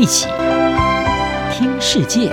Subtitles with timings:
[0.00, 0.26] 一起
[1.52, 2.30] 听世界，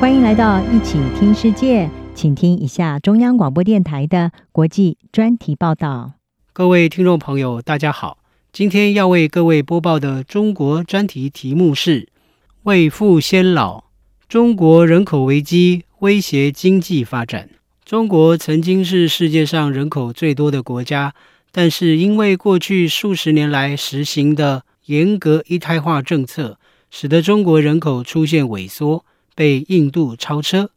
[0.00, 6.14] 欢迎来到一起听世界，请听一下中央广播电台的国际专题报道。
[6.52, 8.18] 各位听众朋友，大家好，
[8.52, 12.08] 今天要为各位播报的中国专题题目是
[12.64, 13.84] “未富先老”，
[14.28, 17.50] 中国人口危机威胁经济发展。
[17.84, 21.14] 中国曾经是世界上人口最多的国家。
[21.50, 26.58] 但是，因为过去数十年来实行的严格一胎化政策，
[26.90, 30.70] 使得中国人口出现萎缩，被印度超车。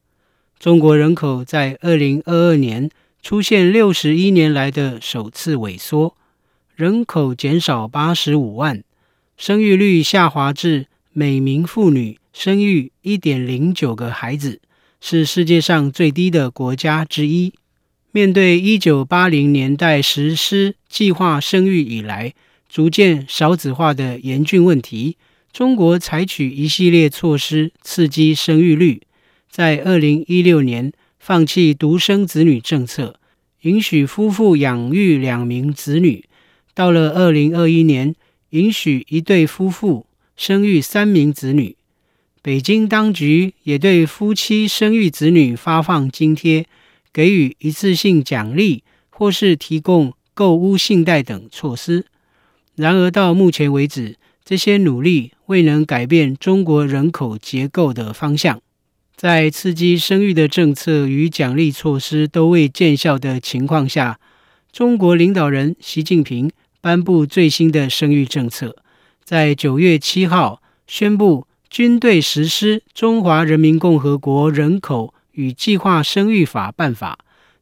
[0.57, 2.89] 中国人口在二零二二年
[3.21, 6.15] 出现六十一年来的首次萎缩，
[6.75, 8.83] 人口减少八十五万，
[9.37, 14.61] 生育率下滑至每名妇女生育一点零九个孩子，
[14.99, 17.53] 是世界上最低的国家之一。
[18.13, 22.33] 面对一九八零年代实施计划生育以来
[22.67, 25.15] 逐渐少子化的严峻问题，
[25.53, 29.01] 中国采取一系列措施刺激生育率。
[29.49, 33.17] 在二零一六年，放弃独生子女政策，
[33.61, 36.23] 允许夫妇养育两名子女；
[36.73, 38.13] 到了二零二一年，
[38.49, 41.77] 允许一对夫妇生育三名子女。
[42.41, 46.65] 北京当局也对夫妻生育子女发放津贴。
[47.13, 52.05] 给予一次性奖励，或是提供购屋信贷等措施。
[52.75, 58.61] 然而，到目前为止，这些努力未能改变中国人口结构的方向。
[59.15, 64.19] 在刺激生育的政策与奖励措施都未见效的情况下，
[64.71, 68.75] 中国领导人习近平颁布最新的生育政策，
[69.23, 77.17] 在九月七号宣布，军队实施《中华人民共和国人口》与计划生育法办法，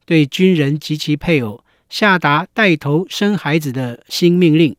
[0.05, 4.75] 对军人及其配偶下达带头生孩子的新命令，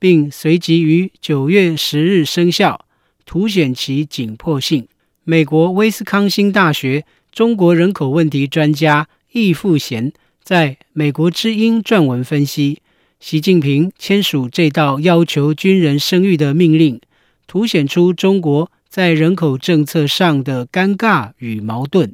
[0.00, 2.84] 并随即于九月十日生效，
[3.24, 4.88] 凸显其紧迫性。
[5.24, 12.82] 美国威斯康星大学中国人口问题专家易富贤在美国之音撰文分析，
[13.20, 17.00] 习近平签署这道要求军人生育的命令，
[17.46, 22.12] 凸显出中国在人口政策上的尴尬与矛盾。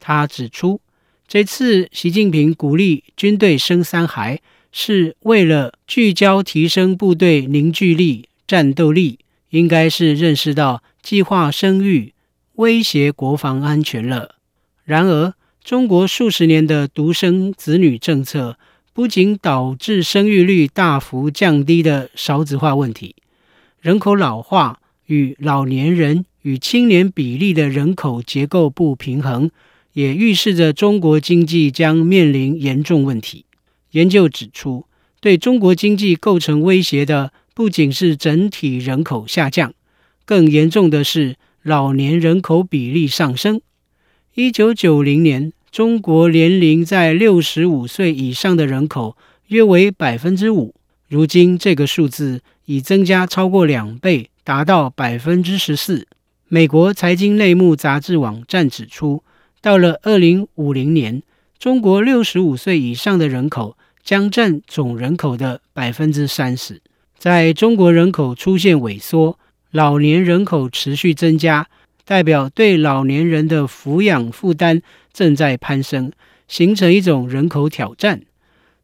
[0.00, 0.80] 他指出，
[1.26, 4.40] 这次习近平鼓励军队生三孩，
[4.72, 9.18] 是为了聚焦提升部队凝聚力、战斗力，
[9.50, 12.12] 应该是认识到计划生育
[12.56, 14.36] 威胁国防安全了。
[14.84, 18.58] 然而，中国数十年的独生子女政策，
[18.94, 23.14] 不仅导致生育率大幅降低的少子化问题，
[23.80, 29.50] 人口老化与老年人与青年比例的人口结构不平衡。
[29.92, 33.44] 也预示着中国经济将面临严重问题。
[33.92, 34.86] 研究指出，
[35.20, 39.72] 对中国经济构成威胁的不仅是整体人口下降，
[40.24, 43.60] 更严重的是老年人口比例上升。
[44.34, 49.16] 一九九零年，中国年龄在六十五岁以上的人口
[49.48, 50.74] 约为百分之五，
[51.08, 56.06] 如今这个数字已增加超过两倍，达到百分之十四。
[56.48, 59.22] 美国财经内幕杂志网站指出，
[59.60, 61.22] 到了二零五零年，
[61.58, 66.80] 中国六十五岁以上的人口将占总人口的百分之三十。
[67.18, 69.38] 在中国人口出现萎缩，
[69.72, 71.68] 老年人口持续增加，
[72.04, 74.80] 代表对老年人的抚养负担
[75.12, 76.12] 正在攀升，
[76.46, 78.22] 形成一种人口挑战。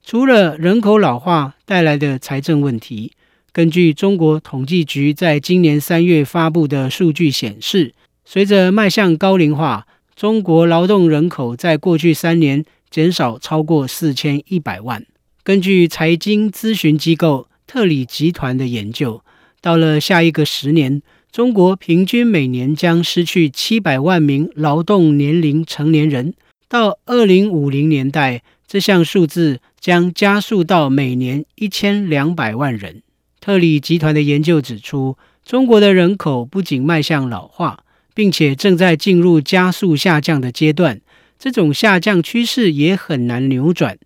[0.02, 3.12] 除了人口老化带来的财政问题，
[3.52, 9.86] 根据中国统计局在今年三月发布的数据显示，随着迈向高龄化，
[10.16, 15.04] 中国劳动人口在过去三年减少超过四千一百万。
[15.42, 19.22] 根据财经咨询机构特里集团的研究，
[19.60, 26.34] 到了下一个十年，中国平均每年将失去七百万名劳动年龄成年人。
[26.68, 33.02] 到二零五零年代，这项数字将加速到每年一千两百万人。
[33.40, 37.83] 特里集团的研究指出，中国的人口不仅迈向老化。
[38.14, 41.00] 并且正在进入加速下降的阶段，
[41.38, 43.98] 这种下降趋势也很难扭转。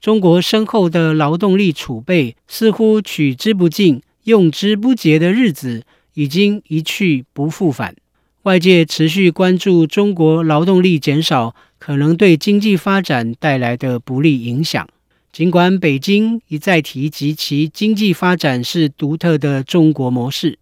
[0.00, 5.84] 中国深厚的劳动力储备似乎取之不尽、用之不竭的日子
[6.14, 7.96] 已经一去不复返。
[8.42, 14.88] 外界持续关注中国劳动力减少可能对经济发展带来的不利影响。
[15.32, 20.58] 尽管北京一再提及其经济发展是独特的中国模式，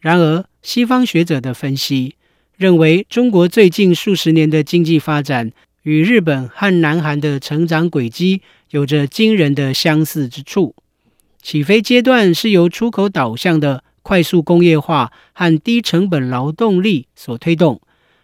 [0.00, 2.16] 然而西方学者的分析，
[2.62, 5.50] 认为中国最近数十年的经济发展
[5.82, 10.76] 与日本和南韩的成长轨迹有着惊人的相似之处。
[11.42, 17.80] 起飞阶段是由出口导向的快速工业化和低成本劳动力所推动。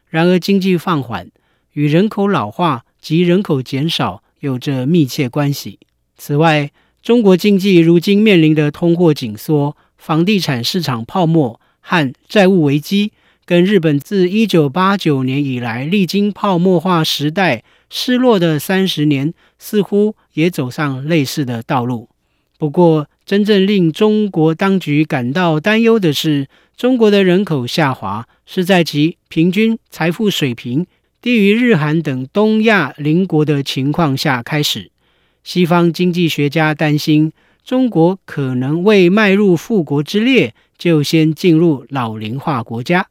[0.08, 1.32] 然而，经济放缓
[1.73, 5.81] 与人口老化及人口减少有着密切关系。
[6.17, 6.70] 此外，
[7.02, 13.11] 中国经济如今面临的通货紧缩、房地产市场泡沫和债务危机，
[13.49, 22.11] 跟日本自一九八九年以来历经泡沫化时代失落的三十年，似乎也走上类似的道路。
[22.59, 26.47] 不过，真正令中国当局感到担忧的是，
[26.77, 30.87] 中国的人口下滑是在其平均财富水平
[31.23, 34.91] 低于日韩等东亚邻国的情况下开始。
[35.43, 37.33] 西方经济学家担心，
[37.65, 43.09] 中国可能未迈入富国之列，就先进入老龄化国家。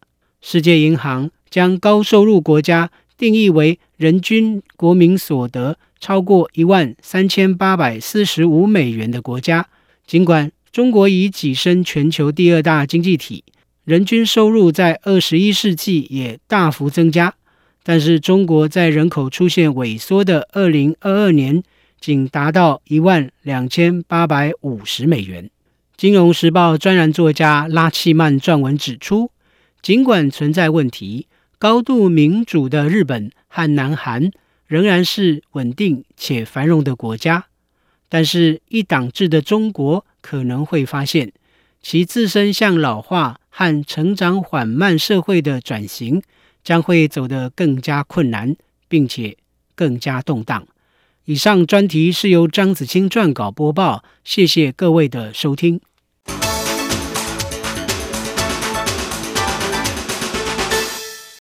[0.50, 9.68] 世界银行将高收入国家定义为人均国民所得超过一万三千八百四十五美元的国家。
[10.06, 13.44] 尽管中国已跻身全球第二大经济体，
[13.84, 17.34] 人均收入在二十一世纪也大幅增加，
[17.84, 21.62] 但是中国在人口出现萎缩的二零二二年，
[22.00, 25.50] 仅达到一万两千八百五十美元。
[25.98, 29.30] 金融时报专栏作家拉契曼撰文指出，
[29.88, 34.32] 尽管存在问题，高度民主的日本和南韩
[34.66, 37.46] 仍然是稳定且繁荣的国家。
[38.10, 41.32] 但是，一党制的中国可能会发现，
[41.82, 46.22] 其自身向老化和成长缓慢社会的转型
[46.62, 48.58] 将会走得更加困难，
[48.90, 49.38] 并且
[49.74, 50.68] 更加动荡。
[51.24, 55.80] 以上专题是由张子清撰稿播报，谢谢各位的收听。